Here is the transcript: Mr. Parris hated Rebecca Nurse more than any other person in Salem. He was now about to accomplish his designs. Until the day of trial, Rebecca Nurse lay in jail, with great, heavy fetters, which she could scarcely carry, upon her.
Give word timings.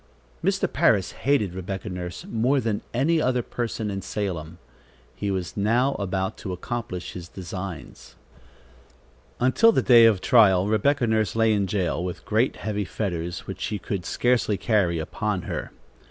Mr. 0.43 0.67
Parris 0.73 1.11
hated 1.11 1.53
Rebecca 1.53 1.87
Nurse 1.87 2.25
more 2.25 2.59
than 2.59 2.81
any 2.91 3.21
other 3.21 3.43
person 3.43 3.91
in 3.91 4.01
Salem. 4.01 4.57
He 5.15 5.29
was 5.29 5.55
now 5.55 5.93
about 5.99 6.37
to 6.39 6.51
accomplish 6.53 7.13
his 7.13 7.29
designs. 7.29 8.15
Until 9.39 9.71
the 9.71 9.83
day 9.83 10.05
of 10.05 10.19
trial, 10.19 10.65
Rebecca 10.67 11.05
Nurse 11.05 11.35
lay 11.35 11.53
in 11.53 11.67
jail, 11.67 12.03
with 12.03 12.25
great, 12.25 12.55
heavy 12.55 12.83
fetters, 12.83 13.41
which 13.45 13.61
she 13.61 13.77
could 13.77 14.03
scarcely 14.03 14.57
carry, 14.57 14.97
upon 14.97 15.43
her. 15.43 15.69